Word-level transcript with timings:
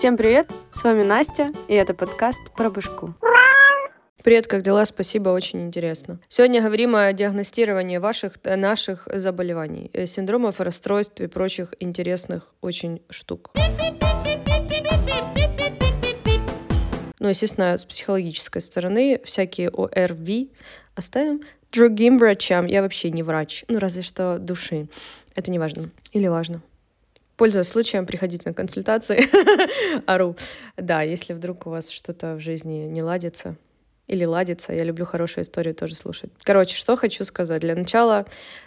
Всем 0.00 0.16
привет, 0.16 0.50
с 0.70 0.82
вами 0.82 1.02
Настя, 1.02 1.52
и 1.68 1.74
это 1.74 1.92
подкаст 1.92 2.40
про 2.56 2.70
башку. 2.70 3.12
Привет, 4.24 4.46
как 4.46 4.62
дела? 4.62 4.86
Спасибо, 4.86 5.28
очень 5.28 5.60
интересно. 5.66 6.20
Сегодня 6.26 6.62
говорим 6.62 6.96
о 6.96 7.12
диагностировании 7.12 7.98
ваших, 7.98 8.38
э, 8.44 8.56
наших 8.56 9.06
заболеваний, 9.12 9.90
э, 9.92 10.06
синдромов, 10.06 10.58
расстройств 10.58 11.20
и 11.20 11.26
прочих 11.26 11.74
интересных 11.80 12.54
очень 12.62 13.02
штук. 13.10 13.50
Ну, 17.18 17.28
естественно, 17.28 17.76
с 17.76 17.84
психологической 17.84 18.62
стороны 18.62 19.20
всякие 19.22 19.68
ОРВИ 19.68 20.50
оставим. 20.94 21.42
Другим 21.72 22.16
врачам 22.16 22.64
я 22.64 22.80
вообще 22.80 23.10
не 23.10 23.22
врач, 23.22 23.66
ну 23.68 23.78
разве 23.78 24.00
что 24.00 24.38
души. 24.38 24.88
Это 25.36 25.50
не 25.50 25.58
важно. 25.58 25.90
Или 26.12 26.28
важно. 26.28 26.62
Пользуясь 27.40 27.68
случаем, 27.68 28.04
приходите 28.04 28.42
на 28.50 28.52
консультации. 28.52 29.26
Ару. 30.06 30.36
Да, 30.76 31.00
если 31.00 31.32
вдруг 31.32 31.66
у 31.66 31.70
вас 31.70 31.88
что-то 31.88 32.34
в 32.34 32.40
жизни 32.40 32.86
не 32.86 33.02
ладится, 33.02 33.56
или 34.06 34.26
ладится. 34.26 34.74
Я 34.74 34.84
люблю 34.84 35.06
хорошие 35.06 35.44
истории 35.44 35.72
тоже 35.72 35.94
слушать. 35.94 36.30
Короче, 36.42 36.76
что 36.76 36.96
хочу 36.96 37.24
сказать. 37.24 37.62
Для 37.62 37.74
начала, 37.74 38.26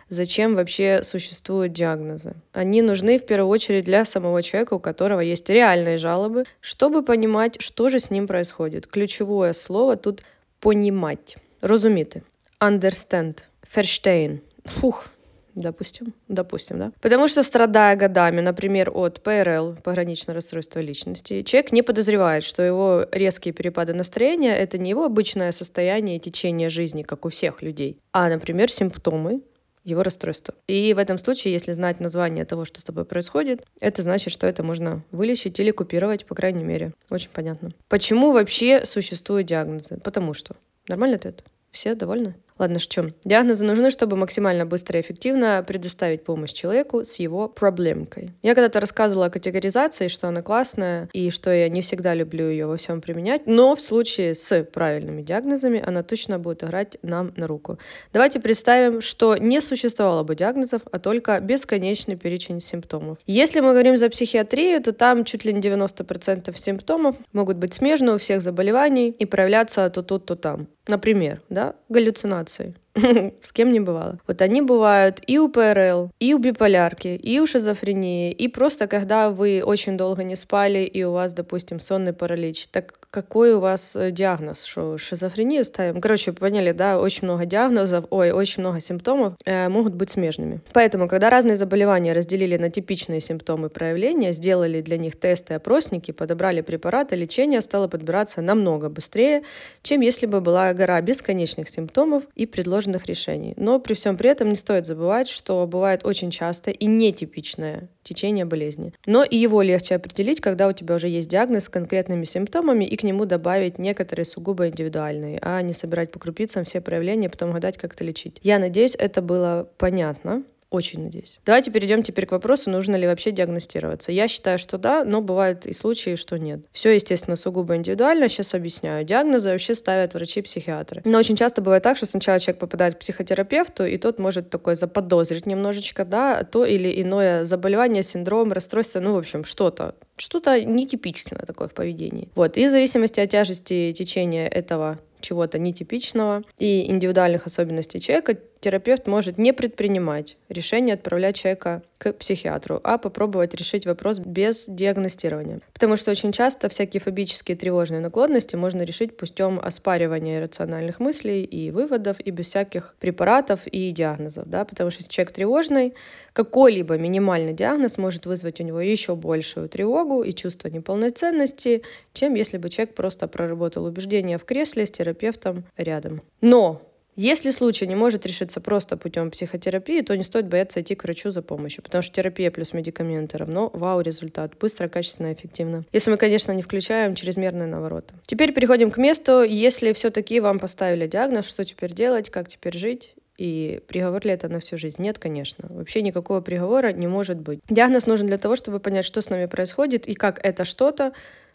зачем 0.09 0.55
вообще 0.55 1.03
существуют 1.03 1.73
диагнозы? 1.73 2.33
Они 2.52 2.81
нужны 2.81 3.20
в 3.20 3.27
первую 3.27 3.49
очередь 3.49 3.85
для 3.85 4.05
самого 4.05 4.41
человека, 4.41 4.73
у 4.73 4.80
которого 4.80 5.19
есть 5.19 5.47
реальные 5.52 5.99
жалобы, 5.99 6.45
чтобы 6.59 7.03
понимать, 7.03 7.61
что 7.61 7.89
же 7.89 7.99
с 7.99 8.09
ним 8.09 8.25
происходит. 8.25 8.88
Ключевое 8.88 9.53
слово 9.53 9.97
тут 9.97 10.23
«понимать». 10.59 11.38
Розуміти. 11.61 12.23
Understand. 12.59 13.44
Verstehen. 13.75 14.39
Фух, 14.66 15.12
Допустим, 15.55 16.13
допустим, 16.27 16.80
да. 16.80 16.91
Потому 17.02 17.27
что, 17.27 17.43
страдая 17.43 17.95
годами, 17.95 18.41
например, 18.41 18.91
от 18.94 19.21
ПРЛ, 19.21 19.77
пограничное 19.84 20.34
расстройство 20.34 20.80
личности, 20.80 21.44
человек 21.44 21.71
не 21.71 21.84
подозревает, 21.84 22.44
что 22.44 22.63
его 22.63 23.05
резкие 23.11 23.53
перепады 23.53 23.94
настроения— 23.94 24.55
это 24.58 24.77
не 24.77 24.89
его 24.89 25.05
обычное 25.05 25.52
состояние 25.52 26.17
и 26.17 26.19
течение 26.19 26.69
жизни, 26.69 27.03
как 27.03 27.25
у 27.25 27.30
всех 27.30 27.61
людей, 27.61 28.00
а, 28.11 28.30
например, 28.30 28.72
симптомы 28.72 29.42
его 29.83 30.02
расстройства. 30.02 30.55
И 30.67 30.94
в 30.94 30.97
этом 30.97 31.17
случае, 31.17 31.53
если 31.53 31.73
знать 31.73 31.99
название 31.99 32.45
того, 32.45 32.66
что 32.66 32.80
с 32.80 32.83
тобой 32.83 33.05
происходит, 33.05 33.66
это 33.80 34.02
значит, 34.02 34.31
что 34.31 34.47
это 34.47 34.64
можно 34.64 35.03
вылечить 35.11 35.59
или 35.59 35.72
купировать, 35.72 36.25
по 36.25 36.36
крайней 36.36 36.64
мере. 36.64 36.94
Очень 37.09 37.30
понятно. 37.31 37.72
Почему 37.89 38.31
вообще 38.31 38.86
существуют 38.86 39.47
диагнозы? 39.47 39.99
Потому 40.03 40.33
что. 40.33 40.55
Нормальный 40.88 41.17
ответ? 41.17 41.44
Все 41.72 41.95
довольны? 41.95 42.36
Ладно, 42.59 42.79
что? 42.79 43.09
Диагнозы 43.25 43.65
нужны, 43.65 43.89
чтобы 43.89 44.15
максимально 44.15 44.65
быстро 44.65 44.99
и 44.99 45.01
эффективно 45.01 45.63
предоставить 45.67 46.23
помощь 46.23 46.51
человеку 46.51 47.03
с 47.03 47.15
его 47.15 47.47
проблемкой. 47.47 48.31
Я 48.43 48.55
когда-то 48.55 48.79
рассказывала 48.79 49.27
о 49.27 49.29
категоризации, 49.29 50.07
что 50.07 50.27
она 50.27 50.41
классная, 50.41 51.09
и 51.13 51.29
что 51.29 51.51
я 51.51 51.69
не 51.69 51.81
всегда 51.81 52.13
люблю 52.13 52.47
ее 52.47 52.67
во 52.67 52.77
всем 52.77 53.01
применять, 53.01 53.47
но 53.47 53.75
в 53.75 53.81
случае 53.81 54.35
с 54.35 54.63
правильными 54.63 55.21
диагнозами 55.21 55.83
она 55.85 56.03
точно 56.03 56.39
будет 56.39 56.63
играть 56.63 56.97
нам 57.01 57.33
на 57.35 57.47
руку. 57.47 57.79
Давайте 58.13 58.39
представим, 58.39 59.01
что 59.01 59.35
не 59.37 59.61
существовало 59.61 60.23
бы 60.23 60.35
диагнозов, 60.35 60.81
а 60.91 60.99
только 60.99 61.39
бесконечный 61.39 62.17
перечень 62.17 62.61
симптомов. 62.61 63.17
Если 63.25 63.59
мы 63.61 63.71
говорим 63.71 63.97
за 63.97 64.09
психиатрию, 64.09 64.81
то 64.81 64.91
там 64.93 65.25
чуть 65.25 65.45
ли 65.45 65.53
не 65.53 65.61
90% 65.61 66.55
симптомов 66.57 67.15
могут 67.31 67.57
быть 67.57 67.73
смежны 67.73 68.13
у 68.13 68.17
всех 68.17 68.41
заболеваний 68.41 69.09
и 69.09 69.25
проявляться 69.25 69.89
то 69.89 70.03
тут, 70.03 70.25
то 70.25 70.35
там. 70.35 70.67
Например, 70.87 71.41
да, 71.49 71.75
галлюцинации. 71.87 72.42
информацию. 72.44 72.75
С 73.41 73.52
кем 73.52 73.72
не 73.72 73.80
бывало. 73.80 74.19
Вот 74.27 74.41
они 74.41 74.61
бывают 74.61 75.19
и 75.25 75.39
у 75.39 75.49
ПРЛ, 75.49 76.11
и 76.19 76.33
у 76.33 76.38
биполярки, 76.38 77.08
и 77.08 77.39
у 77.39 77.47
шизофрении, 77.47 78.31
и 78.31 78.47
просто 78.47 78.88
когда 78.88 79.30
вы 79.30 79.63
очень 79.66 79.97
долго 79.97 80.23
не 80.23 80.36
спали, 80.36 80.80
и 80.80 81.03
у 81.03 81.11
вас, 81.11 81.33
допустим, 81.33 81.80
сонный 81.80 82.14
паралич. 82.14 82.67
Так 82.67 82.94
какой 83.09 83.53
у 83.53 83.59
вас 83.59 83.95
э, 83.95 84.11
диагноз? 84.11 84.64
Что, 84.64 84.97
шизофрению 84.97 85.64
ставим? 85.66 86.02
Короче, 86.02 86.33
поняли, 86.33 86.71
да, 86.71 86.99
очень 86.99 87.25
много 87.27 87.45
диагнозов, 87.45 88.05
ой, 88.09 88.31
очень 88.31 88.61
много 88.61 88.80
симптомов 88.80 89.33
э, 89.45 89.70
могут 89.70 89.95
быть 89.95 90.11
смежными. 90.11 90.61
Поэтому, 90.73 91.08
когда 91.08 91.30
разные 91.30 91.55
заболевания 91.55 92.14
разделили 92.14 92.58
на 92.58 92.70
типичные 92.70 93.21
симптомы 93.21 93.70
проявления, 93.70 94.31
сделали 94.33 94.81
для 94.81 94.98
них 94.98 95.20
тесты, 95.20 95.55
опросники, 95.55 96.11
подобрали 96.11 96.61
препараты, 96.61 97.15
лечение 97.15 97.61
стало 97.61 97.87
подбираться 97.87 98.42
намного 98.42 98.89
быстрее, 98.89 99.43
чем 99.81 100.02
если 100.02 100.25
бы 100.25 100.42
была 100.42 100.73
гора 100.73 101.02
бесконечных 101.02 101.70
симптомов 101.70 102.23
и 102.36 102.45
предложенных 102.83 103.05
решений. 103.05 103.54
Но 103.58 103.80
при 103.80 103.94
всем 103.94 104.17
при 104.17 104.30
этом 104.30 104.49
не 104.49 104.55
стоит 104.55 104.86
забывать, 104.86 105.27
что 105.27 105.66
бывает 105.67 106.05
очень 106.05 106.32
часто 106.32 106.71
и 106.71 106.86
нетипичное 106.86 107.89
течение 108.04 108.45
болезни. 108.45 108.94
Но 109.05 109.23
и 109.23 109.38
его 109.38 109.61
легче 109.61 109.95
определить, 109.95 110.42
когда 110.42 110.67
у 110.67 110.73
тебя 110.73 110.95
уже 110.95 111.08
есть 111.08 111.30
диагноз 111.30 111.66
с 111.66 111.70
конкретными 111.70 112.26
симптомами 112.26 112.86
и 112.86 112.95
к 112.95 113.04
нему 113.04 113.26
добавить 113.26 113.80
некоторые 113.80 114.26
сугубо 114.26 114.67
индивидуальные, 114.67 115.39
а 115.42 115.61
не 115.61 115.73
собирать 115.73 116.11
по 116.11 116.20
крупицам 116.20 116.66
все 116.66 116.82
проявления, 116.82 117.30
потом 117.30 117.54
гадать, 117.54 117.77
как 117.77 117.93
это 117.93 118.04
лечить. 118.04 118.39
Я 118.43 118.60
надеюсь, 118.60 118.95
это 118.98 119.22
было 119.22 119.70
понятно. 119.77 120.43
Очень 120.73 121.04
надеюсь. 121.04 121.39
Давайте 121.45 121.70
перейдем 121.70 122.02
теперь 122.02 122.26
к 122.26 122.32
вопросу, 122.32 122.72
нужно 122.72 122.95
ли 122.95 123.06
вообще 123.06 123.30
диагностироваться. 123.30 124.11
Я 124.11 124.28
считаю, 124.28 124.58
что 124.58 124.80
да, 124.80 125.06
но 125.06 125.22
бывают 125.22 125.67
и 125.67 125.73
случаи, 125.73 126.16
что 126.16 126.39
нет. 126.39 126.61
Все, 126.72 126.89
естественно, 126.95 127.36
сугубо 127.36 127.76
индивидуально. 127.76 128.28
Сейчас 128.28 128.56
объясняю. 128.56 129.06
Диагнозы 129.06 129.51
вообще 129.51 129.75
ставят 129.75 130.16
врачи-психиатры. 130.16 131.04
Но 131.06 131.19
очень 131.19 131.36
часто 131.36 131.62
бывает 131.62 131.84
так, 131.84 131.95
что 131.95 132.07
сначала 132.07 132.39
человек 132.39 132.60
попадает 132.60 132.95
к 132.95 133.00
психотерапевту, 133.01 133.86
и 133.86 133.98
тот 133.98 134.18
может 134.18 134.50
такой 134.50 134.75
заподозрить 134.75 135.45
немножечко, 135.45 136.06
да, 136.06 136.44
то 136.44 136.66
или 136.66 137.00
иное 137.04 137.44
заболевание, 137.44 138.01
синдром, 138.01 138.51
расстройство, 138.51 139.00
ну, 139.00 139.13
в 139.13 139.19
общем, 139.19 139.44
что-то. 139.44 139.94
Что-то 140.18 140.60
нетипичное 140.60 141.45
такое 141.45 141.68
в 141.68 141.75
поведении. 141.75 142.30
Вот. 142.34 142.57
И 142.57 142.66
в 142.66 142.72
зависимости 142.72 143.19
от 143.19 143.30
тяжести 143.30 143.92
течения 143.92 144.48
этого 144.48 144.98
чего-то 145.24 145.57
нетипичного 145.57 146.44
и 146.60 146.90
индивидуальных 146.90 147.45
особенностей 147.45 148.00
человека, 148.00 148.38
терапевт 148.63 149.07
может 149.07 149.38
не 149.38 149.51
предпринимать 149.51 150.38
решение 150.47 150.95
отправлять 150.95 151.35
человека 151.35 151.83
к 151.97 152.13
психиатру, 152.13 152.79
а 152.83 152.97
попробовать 152.97 153.53
решить 153.56 153.85
вопрос 153.85 154.19
без 154.19 154.65
диагностирования. 154.68 155.59
Потому 155.74 155.95
что 155.95 156.12
очень 156.12 156.31
часто 156.31 156.69
всякие 156.69 157.01
фобические 157.01 157.57
тревожные 157.57 158.00
наклонности 158.00 158.56
можно 158.56 158.83
решить 158.83 159.18
путем 159.18 159.59
оспаривания 159.62 160.41
рациональных 160.41 161.00
мыслей 161.00 161.44
и 161.44 161.71
выводов, 161.71 162.19
и 162.19 162.31
без 162.31 162.47
всяких 162.47 162.95
препаратов 163.00 163.68
и 163.68 163.91
диагнозов. 163.91 164.47
Да? 164.47 164.65
Потому 164.65 164.91
что 164.91 165.01
если 165.01 165.12
человек 165.12 165.33
тревожный, 165.33 165.94
какой-либо 166.31 166.97
минимальный 166.97 167.53
диагноз 167.53 167.97
может 167.97 168.25
вызвать 168.25 168.62
у 168.62 168.63
него 168.63 168.80
еще 168.80 169.15
большую 169.15 169.68
тревогу 169.68 170.24
и 170.24 170.31
чувство 170.31 170.69
неполноценности, 170.69 171.83
чем 172.13 172.33
если 172.35 172.57
бы 172.57 172.69
человек 172.69 172.95
просто 172.95 173.27
проработал 173.27 173.85
убеждения 173.85 174.38
в 174.38 174.45
кресле 174.45 174.85
с 174.85 174.91
терапевтом 174.91 175.65
рядом. 175.77 176.21
Но 176.41 176.81
если 177.15 177.51
случай 177.51 177.85
не 177.88 177.95
может 177.95 178.25
решиться 178.25 178.59
просто 178.59 178.97
путем 178.97 179.31
психотерапии, 179.31 180.01
то 180.01 180.15
не 180.18 180.24
стоит 180.24 180.47
бояться 180.47 180.81
идти 180.81 180.95
к 180.95 181.03
врачу 181.03 181.31
за 181.31 181.41
помощью, 181.41 181.83
потому 181.83 182.01
что 182.01 182.13
терапия 182.13 182.51
плюс 182.51 182.74
медикаменты 182.74 183.38
равно 183.38 183.69
вау 183.74 184.01
результат. 184.01 184.53
Быстро, 184.59 184.88
качественно, 184.88 185.33
эффективно. 185.33 185.83
Если 185.91 186.09
мы, 186.09 186.18
конечно, 186.18 186.51
не 186.51 186.62
включаем 186.62 187.15
чрезмерные 187.15 187.68
навороты. 187.68 188.15
Теперь 188.25 188.53
переходим 188.53 188.91
к 188.91 188.97
месту. 188.97 189.44
Если 189.44 189.94
все-таки 189.94 190.39
вам 190.39 190.59
поставили 190.59 191.07
диагноз, 191.07 191.47
что 191.47 191.65
теперь 191.65 191.94
делать, 191.94 192.29
как 192.29 192.47
теперь 192.47 192.75
жить? 192.75 193.15
И 193.38 193.81
приговор 193.88 194.25
ли 194.25 194.31
это 194.31 194.47
на 194.47 194.59
всю 194.59 194.77
жизнь? 194.77 195.01
Нет, 195.01 195.18
конечно. 195.18 195.68
Вообще 195.69 196.01
никакого 196.01 196.41
приговора 196.41 196.91
не 196.94 197.07
может 197.07 197.39
быть. 197.39 197.59
Диагноз 197.69 198.06
нужен 198.06 198.27
для 198.27 198.38
того, 198.38 198.56
чтобы 198.56 198.80
понять, 198.80 199.06
что 199.06 199.21
с 199.21 199.30
нами 199.30 199.47
происходит 199.47 200.07
и 200.07 200.13
как 200.13 200.39
это 200.44 200.65
что-то 200.65 201.13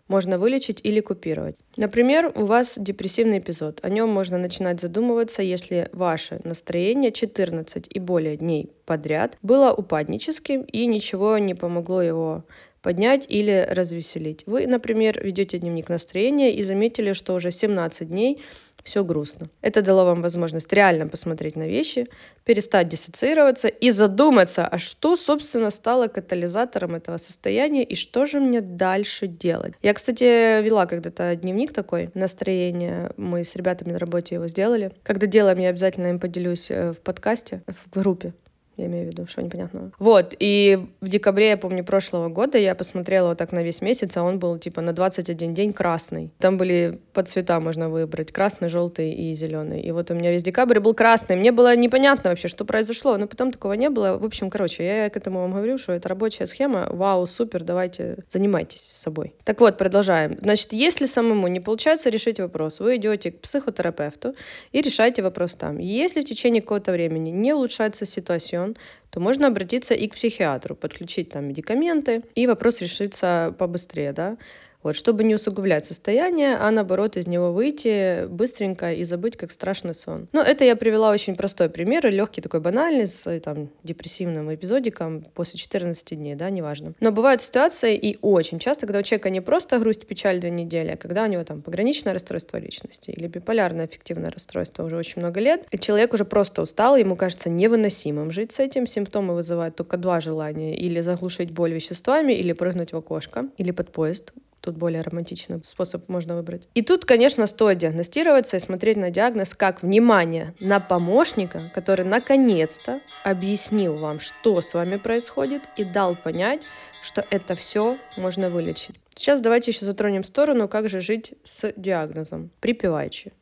можно 0.08 0.38
вылечить 0.38 0.80
или 0.82 1.00
купировать. 1.00 1.56
Например, 1.76 2.32
у 2.34 2.44
вас 2.44 2.78
депрессивный 2.78 3.38
эпизод. 3.38 3.80
О 3.82 3.91
нем 3.91 4.08
можно 4.08 4.38
начинать 4.38 4.80
задумываться, 4.80 5.42
если 5.42 5.88
ваше 5.92 6.41
настроение 6.44 7.12
14 7.12 7.86
и 7.88 7.98
более 7.98 8.36
дней 8.36 8.72
подряд 8.86 9.36
было 9.42 9.72
упадническим 9.72 10.62
и 10.62 10.86
ничего 10.86 11.38
не 11.38 11.54
помогло 11.54 12.02
его 12.02 12.44
поднять 12.82 13.26
или 13.28 13.66
развеселить. 13.69 14.44
Вы, 14.46 14.66
например, 14.66 15.20
ведете 15.22 15.58
дневник 15.58 15.88
настроения 15.88 16.54
и 16.54 16.62
заметили, 16.62 17.12
что 17.12 17.34
уже 17.34 17.50
17 17.50 18.08
дней 18.08 18.40
все 18.88 19.05
грустно. 19.05 19.50
Это 19.61 19.82
дало 19.82 20.05
вам 20.05 20.23
возможность 20.23 20.73
реально 20.73 21.08
посмотреть 21.08 21.56
на 21.56 21.69
вещи, 21.69 22.06
перестать 22.44 22.88
диссоциироваться 22.88 23.69
и 23.69 23.90
задуматься, 23.90 24.67
а 24.67 24.79
что, 24.79 25.14
собственно, 25.17 25.70
стало 25.70 26.08
катализатором 26.08 26.94
этого 26.94 27.19
состояния 27.19 27.85
и 27.85 27.94
что 27.94 28.25
же 28.26 28.40
мне 28.40 28.61
дальше 28.61 29.26
делать. 29.26 29.75
Я, 29.82 29.93
кстати, 29.93 30.62
вела 30.62 30.87
когда-то 30.87 31.37
дневник 31.37 31.73
такой, 31.73 32.11
настроение. 32.14 33.12
Мы 33.17 33.44
с 33.44 33.55
ребятами 33.56 33.93
на 33.93 33.99
работе 33.99 34.37
его 34.37 34.49
сделали. 34.49 34.90
Когда 35.02 35.26
делаем, 35.26 35.58
я 35.58 35.69
обязательно 35.69 36.08
им 36.08 36.19
поделюсь 36.19 36.70
э, 36.70 36.93
в 36.93 37.00
подкасте, 37.02 37.62
в 37.67 37.90
группе 37.90 38.32
я 38.78 38.86
имею 38.86 39.06
в 39.06 39.08
виду, 39.08 39.26
что 39.26 39.42
непонятного. 39.42 39.92
Вот, 39.98 40.34
и 40.38 40.78
в 41.00 41.08
декабре, 41.08 41.50
я 41.50 41.56
помню, 41.56 41.84
прошлого 41.84 42.28
года 42.28 42.58
я 42.58 42.75
посмотрела 42.75 43.28
вот 43.28 43.38
так 43.38 43.52
на 43.52 43.62
весь 43.62 43.82
месяц, 43.82 44.16
а 44.16 44.22
он 44.22 44.38
был 44.38 44.58
типа 44.58 44.80
на 44.80 44.92
21 44.92 45.54
день 45.54 45.72
красный. 45.72 46.30
Там 46.38 46.56
были 46.56 47.00
по 47.12 47.22
цвета 47.22 47.60
можно 47.60 47.90
выбрать, 47.90 48.32
красный, 48.32 48.69
желтый 48.69 49.12
и 49.12 49.34
зеленый. 49.34 49.80
И 49.80 49.90
вот 49.90 50.10
у 50.10 50.14
меня 50.14 50.30
весь 50.30 50.42
декабрь 50.42 50.78
был 50.78 50.94
красный. 50.94 51.36
Мне 51.36 51.52
было 51.52 51.75
непонятно 51.76 52.30
вообще, 52.30 52.48
что 52.48 52.64
произошло, 52.64 53.16
но 53.16 53.26
потом 53.26 53.50
такого 53.52 53.72
не 53.72 53.90
было. 53.90 54.16
В 54.19 54.25
общем, 54.25 54.50
короче, 54.50 54.84
я 54.84 55.10
к 55.10 55.16
этому 55.16 55.40
вам 55.40 55.52
говорю, 55.52 55.78
что 55.78 55.92
это 55.92 56.08
рабочая 56.08 56.46
схема. 56.46 56.88
Вау, 56.90 57.26
супер, 57.26 57.64
давайте 57.64 58.19
занимайтесь 58.28 58.80
собой. 58.80 59.34
Так 59.44 59.60
вот, 59.60 59.76
продолжаем. 59.76 60.38
Значит, 60.40 60.72
если 60.72 61.06
самому 61.06 61.48
не 61.48 61.60
получается 61.60 62.10
решить 62.10 62.40
вопрос, 62.40 62.80
вы 62.80 62.96
идете 62.96 63.32
к 63.32 63.40
психотерапевту 63.40 64.34
и 64.72 64.82
решаете 64.82 65.22
вопрос 65.22 65.54
там. 65.54 65.78
Если 65.78 66.20
в 66.20 66.25
течение 66.25 66.62
какого-то 66.62 66.92
времени 66.92 67.30
не 67.30 67.52
улучшается 67.52 68.06
ситуация, 68.06 68.68
то 69.11 69.20
можно 69.20 69.47
обратиться 69.49 69.94
и 69.94 70.09
к 70.09 70.15
психиатру, 70.15 70.75
подключить 70.75 71.31
там 71.31 71.47
медикаменты, 71.47 72.23
и 72.35 72.47
вопрос 72.47 72.81
решится 72.81 73.55
побыстрее, 73.59 74.12
да. 74.12 74.37
Вот, 74.82 74.94
чтобы 74.94 75.25
не 75.25 75.34
усугублять 75.34 75.86
состояние, 75.86 76.56
а 76.56 76.70
наоборот 76.70 77.16
из 77.16 77.26
него 77.26 77.52
выйти 77.52 78.26
быстренько 78.26 78.92
и 78.92 79.04
забыть, 79.04 79.36
как 79.36 79.50
страшный 79.50 79.94
сон. 79.94 80.28
Но 80.32 80.40
это 80.42 80.64
я 80.64 80.76
привела 80.76 81.10
очень 81.10 81.34
простой 81.36 81.69
пример, 81.69 82.08
легкий 82.08 82.40
такой 82.40 82.60
банальный, 82.60 83.06
с 83.06 83.40
там, 83.40 83.70
депрессивным 83.82 84.54
эпизодиком 84.54 85.25
после 85.34 85.58
14 85.58 86.16
дней, 86.16 86.34
да, 86.36 86.50
неважно. 86.50 86.94
Но 87.00 87.10
бывают 87.10 87.42
ситуации 87.42 87.96
и 87.96 88.19
очень 88.22 88.58
часто, 88.58 88.86
когда 88.86 89.00
у 89.00 89.02
человека 89.02 89.30
не 89.30 89.40
просто 89.40 89.78
грусть, 89.78 90.06
печаль 90.06 90.38
две 90.40 90.50
недели, 90.50 90.90
а 90.90 90.96
когда 90.96 91.25
у 91.25 91.26
него 91.26 91.42
там 91.44 91.62
пограничное 91.62 92.12
расстройство 92.12 92.58
личности 92.58 93.10
или 93.10 93.26
биполярное 93.26 93.86
аффективное 93.86 94.30
расстройство 94.30 94.84
уже 94.84 94.96
очень 94.96 95.20
много 95.20 95.40
лет, 95.40 95.66
и 95.70 95.78
человек 95.78 96.14
уже 96.14 96.25
просто 96.25 96.62
устал, 96.62 96.96
ему 96.96 97.16
кажется 97.16 97.50
невыносимым 97.50 98.30
жить 98.30 98.52
с 98.52 98.60
этим, 98.60 98.86
симптомы 98.86 99.34
вызывают 99.34 99.76
только 99.76 99.96
два 99.96 100.20
желания, 100.20 100.76
или 100.76 101.00
заглушить 101.00 101.50
боль 101.50 101.72
веществами, 101.72 102.32
или 102.32 102.52
прыгнуть 102.52 102.92
в 102.92 102.96
окошко, 102.96 103.48
или 103.56 103.70
под 103.70 103.92
поезд, 103.92 104.32
Тут 104.60 104.76
более 104.76 105.02
романтичный 105.02 105.62
способ 105.62 106.08
можно 106.08 106.34
выбрать. 106.34 106.69
И 106.75 106.82
тут, 106.82 107.05
конечно, 107.05 107.46
стоит 107.46 107.78
диагностироваться 107.78 108.56
и 108.56 108.60
смотреть 108.60 108.96
на 108.96 109.10
диагноз 109.10 109.55
как 109.55 109.82
внимание 109.82 110.55
на 110.60 110.81
помощника, 110.81 111.70
который 111.75 112.05
наконец-то 112.05 113.00
объяснил 113.25 113.96
вам, 113.96 114.19
что 114.19 114.60
с 114.60 114.75
вами 114.75 114.96
происходит 114.96 115.62
и 115.76 115.84
дал 115.84 116.16
понять, 116.16 116.62
что 117.02 117.25
это 117.31 117.55
все 117.55 117.99
можно 118.16 118.50
вылечить. 118.50 118.96
Сейчас 119.14 119.40
давайте 119.40 119.70
еще 119.70 119.84
затронем 119.84 120.25
сторону, 120.25 120.69
как 120.69 120.88
же 120.88 121.00
жить 121.00 121.34
с 121.44 121.72
диагнозом. 121.76 122.50
Припеваючи. 122.61 123.32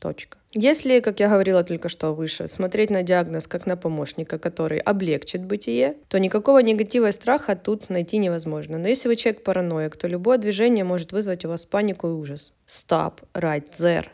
Точка. 0.00 0.38
Если, 0.54 1.00
как 1.00 1.20
я 1.20 1.28
говорила 1.28 1.64
только 1.64 1.88
что 1.88 2.12
выше, 2.12 2.46
смотреть 2.48 2.90
на 2.90 3.02
диагноз 3.02 3.46
как 3.46 3.66
на 3.66 3.76
помощника, 3.76 4.38
который 4.38 4.78
облегчит 4.78 5.44
бытие, 5.44 5.96
то 6.08 6.18
никакого 6.18 6.60
негатива 6.60 7.08
и 7.08 7.12
страха 7.12 7.56
тут 7.56 7.90
найти 7.90 8.18
невозможно. 8.18 8.78
Но 8.78 8.88
если 8.88 9.08
вы 9.08 9.16
человек 9.16 9.42
параноик, 9.42 9.96
то 9.96 10.06
любое 10.06 10.38
движение 10.38 10.84
может 10.84 11.12
вызвать 11.12 11.44
у 11.44 11.48
вас 11.48 11.66
панику 11.66 12.08
и 12.08 12.12
ужас. 12.12 12.54
Stop 12.66 13.20
right 13.34 13.70
there 13.72 14.06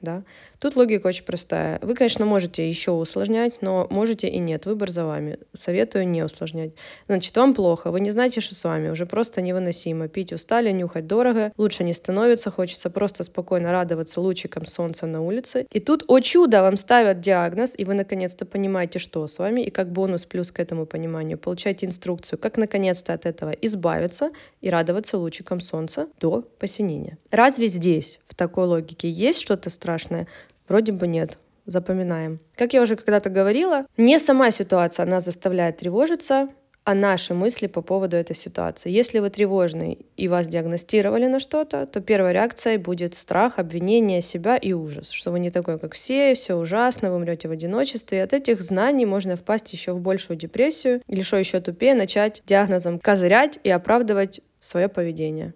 да. 0.00 0.24
Тут 0.58 0.74
логика 0.74 1.06
очень 1.06 1.24
простая. 1.24 1.78
Вы, 1.82 1.94
конечно, 1.94 2.24
можете 2.24 2.68
еще 2.68 2.90
усложнять, 2.90 3.62
но 3.62 3.86
можете 3.90 4.28
и 4.28 4.38
нет. 4.38 4.66
Выбор 4.66 4.90
за 4.90 5.04
вами. 5.04 5.38
Советую 5.52 6.08
не 6.08 6.22
усложнять. 6.22 6.72
Значит, 7.06 7.36
вам 7.36 7.54
плохо, 7.54 7.90
вы 7.90 8.00
не 8.00 8.10
знаете, 8.10 8.40
что 8.40 8.54
с 8.54 8.64
вами, 8.64 8.88
уже 8.88 9.06
просто 9.06 9.40
невыносимо. 9.40 10.08
Пить 10.08 10.32
устали, 10.32 10.72
нюхать 10.72 11.06
дорого, 11.06 11.52
лучше 11.56 11.84
не 11.84 11.94
становится, 11.94 12.50
хочется 12.50 12.90
просто 12.90 13.22
спокойно 13.22 13.70
радоваться 13.70 14.20
лучикам 14.20 14.66
солнца 14.66 15.06
на 15.06 15.22
улице. 15.22 15.66
И 15.70 15.80
тут, 15.80 16.04
о 16.08 16.20
чудо, 16.20 16.62
вам 16.62 16.76
ставят 16.76 17.20
диагноз, 17.20 17.74
и 17.76 17.84
вы 17.84 17.94
наконец-то 17.94 18.44
понимаете, 18.44 18.98
что 18.98 19.26
с 19.26 19.38
вами, 19.38 19.62
и 19.62 19.70
как 19.70 19.92
бонус 19.92 20.24
плюс 20.24 20.50
к 20.50 20.58
этому 20.58 20.86
пониманию 20.86 21.38
получаете 21.38 21.86
инструкцию, 21.86 22.38
как 22.38 22.56
наконец-то 22.56 23.12
от 23.12 23.26
этого 23.26 23.50
избавиться 23.50 24.30
и 24.60 24.70
радоваться 24.70 25.18
лучикам 25.18 25.60
солнца 25.60 26.08
до 26.20 26.42
посинения. 26.58 27.18
Разве 27.30 27.66
здесь, 27.68 28.18
в 28.26 28.34
такой 28.34 28.66
логике, 28.66 29.08
есть 29.08 29.40
что-то 29.40 29.70
страшное? 29.70 29.87
Страшное? 29.88 30.26
Вроде 30.68 30.92
бы 30.92 31.06
нет. 31.06 31.38
Запоминаем. 31.64 32.40
Как 32.56 32.72
я 32.72 32.82
уже 32.82 32.96
когда-то 32.96 33.30
говорила, 33.30 33.84
не 33.96 34.18
сама 34.18 34.50
ситуация 34.50 35.04
она 35.04 35.20
заставляет 35.20 35.78
тревожиться, 35.78 36.48
а 36.84 36.94
наши 36.94 37.34
мысли 37.34 37.66
по 37.66 37.82
поводу 37.82 38.16
этой 38.16 38.34
ситуации. 38.34 38.90
Если 38.90 39.18
вы 39.18 39.28
тревожный 39.28 40.06
и 40.16 40.28
вас 40.28 40.48
диагностировали 40.48 41.26
на 41.26 41.38
что-то, 41.38 41.86
то 41.86 42.00
первой 42.00 42.32
реакцией 42.32 42.78
будет 42.78 43.14
страх, 43.14 43.58
обвинение 43.58 44.22
себя 44.22 44.56
и 44.56 44.72
ужас, 44.72 45.10
что 45.10 45.30
вы 45.30 45.40
не 45.40 45.50
такой, 45.50 45.78
как 45.78 45.92
все, 45.92 46.34
все 46.34 46.54
ужасно, 46.54 47.10
вы 47.10 47.16
умрете 47.16 47.48
в 47.48 47.50
одиночестве. 47.50 48.18
И 48.18 48.22
от 48.22 48.32
этих 48.32 48.62
знаний 48.62 49.04
можно 49.04 49.36
впасть 49.36 49.70
еще 49.74 49.92
в 49.92 50.00
большую 50.00 50.38
депрессию 50.38 51.02
или, 51.08 51.20
что 51.20 51.36
еще 51.36 51.60
тупее, 51.60 51.94
начать 51.94 52.42
диагнозом 52.46 52.98
козырять 52.98 53.58
и 53.62 53.70
оправдывать 53.70 54.40
свое 54.60 54.88
поведение. 54.88 55.52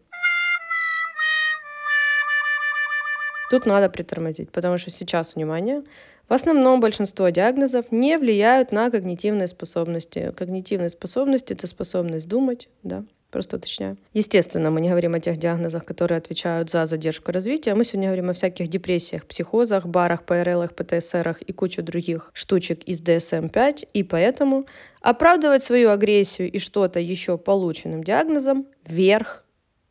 Тут 3.52 3.66
надо 3.66 3.90
притормозить, 3.90 4.50
потому 4.50 4.78
что 4.78 4.90
сейчас, 4.90 5.34
внимание, 5.34 5.82
в 6.26 6.32
основном 6.32 6.80
большинство 6.80 7.28
диагнозов 7.28 7.92
не 7.92 8.16
влияют 8.16 8.72
на 8.72 8.90
когнитивные 8.90 9.46
способности. 9.46 10.32
Когнитивные 10.34 10.88
способности— 10.88 11.52
это 11.52 11.66
способность 11.66 12.26
думать, 12.26 12.70
да, 12.82 13.04
просто 13.30 13.58
уточняю. 13.58 13.98
Естественно, 14.14 14.70
мы 14.70 14.80
не 14.80 14.88
говорим 14.88 15.12
о 15.12 15.20
тех 15.20 15.36
диагнозах, 15.36 15.84
которые 15.84 16.16
отвечают 16.16 16.70
за 16.70 16.86
задержку 16.86 17.30
развития. 17.30 17.74
Мы 17.74 17.84
сегодня 17.84 18.08
говорим 18.08 18.30
о 18.30 18.32
всяких 18.32 18.68
депрессиях, 18.68 19.26
психозах, 19.26 19.84
барах, 19.84 20.24
ПРЛах, 20.24 20.74
ПТСРах 20.74 21.42
и 21.42 21.52
кучу 21.52 21.82
других 21.82 22.30
штучек 22.32 22.82
из 22.84 23.02
DSM-5. 23.02 23.88
И 23.92 24.02
поэтому 24.02 24.64
оправдывать 25.02 25.62
свою 25.62 25.90
агрессию 25.90 26.50
и 26.50 26.58
что-то 26.58 27.00
еще 27.00 27.36
полученным 27.36 28.02
диагнозом— 28.02 28.66
верх 28.86 29.44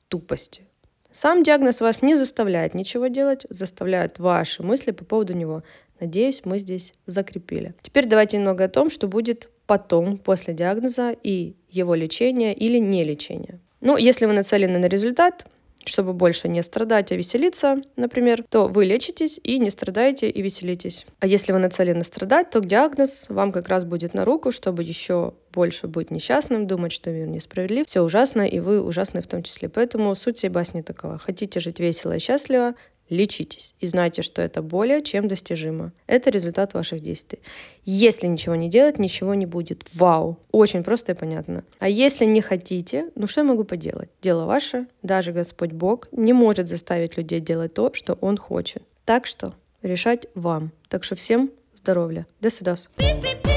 тупости. 0.08 0.64
Сам 1.12 1.44
диагноз 1.44 1.82
вас 1.82 2.02
не 2.02 2.16
заставляет 2.16 2.74
ничего 2.74 3.08
делать, 3.08 3.46
заставляют 3.50 4.20
ваши 4.20 4.64
мысли 4.64 4.92
по 4.92 5.04
поводу 5.04 5.34
него. 5.34 5.64
Надеюсь, 6.00 6.42
мы 6.46 6.58
здесь 6.58 6.94
закрепили. 7.06 7.76
Теперь 7.82 8.08
давайте 8.08 8.38
немного 8.38 8.64
о 8.64 8.70
том, 8.70 8.90
что 8.90 9.08
будет 9.08 9.50
потом, 9.68 10.18
после 10.18 10.54
диагноза 10.54 11.16
и 11.24 11.56
его 11.70 11.96
лечения 11.96 12.54
или 12.54 12.78
не 12.78 13.04
лечения. 13.04 13.60
Ну, 13.82 13.98
если 13.98 14.26
вы 14.26 14.34
нацелены 14.34 14.80
на 14.80 14.86
результат, 14.86 15.48
чтобы 15.86 16.14
больше 16.14 16.48
не 16.48 16.64
страдать, 16.64 17.12
а 17.12 17.16
веселиться, 17.16 17.82
например, 17.96 18.44
то 18.50 18.66
вы 18.66 18.86
лечитесь 18.86 19.40
и 19.44 19.60
не 19.60 19.70
страдаете 19.70 20.30
и 20.30 20.42
веселитесь. 20.42 21.06
А 21.20 21.28
если 21.28 21.52
вы 21.52 21.60
нацелены 21.60 22.04
страдать, 22.04 22.50
то 22.50 22.60
диагноз 22.60 23.28
вам 23.30 23.52
как 23.52 23.68
раз 23.68 23.84
будет 23.84 24.14
на 24.14 24.26
руку, 24.26 24.52
чтобы 24.52 24.84
еще 24.84 25.34
больше 25.54 25.88
быть 25.88 26.12
несчастным, 26.12 26.68
думать, 26.68 26.92
что 26.92 27.12
мир 27.12 27.28
несправедлив, 27.28 27.86
все 27.86 28.02
ужасно, 28.02 28.42
и 28.42 28.60
вы 28.60 28.82
ужасны 28.82 29.22
в 29.22 29.28
том 29.28 29.44
числе. 29.44 29.70
Поэтому 29.70 30.16
суть 30.16 30.38
всей 30.38 30.50
басни 30.50 30.82
такова. 30.82 31.18
Хотите 31.18 31.60
жить 31.60 31.80
весело 31.80 32.14
и 32.16 32.20
счастливо, 32.20 32.76
лечитесь 33.12 33.76
и 33.80 33.86
знайте, 33.86 34.24
что 34.24 34.42
это 34.42 34.64
более 34.64 35.04
чем 35.04 35.28
достижимо. 35.28 35.92
Это 36.08 36.32
результат 36.32 36.74
ваших 36.74 37.02
действий. 37.02 37.40
Если 37.86 38.26
ничего 38.26 38.56
не 38.56 38.70
делать, 38.70 38.98
ничего 38.98 39.36
не 39.36 39.46
будет. 39.46 39.84
Вау! 39.94 40.40
Очень 40.52 40.84
просто 40.84 41.12
и 41.12 41.16
понятно. 41.16 41.64
А 41.80 41.88
если 41.88 42.26
не 42.26 42.42
хотите, 42.42 43.10
ну 43.16 43.28
что 43.28 43.42
я 43.42 43.48
могу 43.48 43.66
поделать? 43.66 44.10
Дело 44.22 44.46
ваше. 44.46 44.88
Даже 45.04 45.32
Господь 45.34 45.74
Бог 45.74 46.08
не 46.12 46.34
может 46.34 46.68
заставить 46.68 47.18
людей 47.18 47.40
делать 47.42 47.74
то, 47.74 47.94
что 47.94 48.14
Он 48.22 48.38
хочет. 48.38 48.84
Так 49.06 49.28
что 49.28 49.54
решать 49.82 50.28
вам. 50.34 50.72
Так 50.88 51.04
что 51.04 51.16
всем 51.16 51.52
здоровья. 51.74 52.26
До 52.40 52.50
свидания. 52.50 53.51